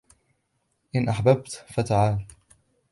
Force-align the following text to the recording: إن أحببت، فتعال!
إن 0.95 1.09
أحببت، 1.09 1.65
فتعال! 1.73 2.25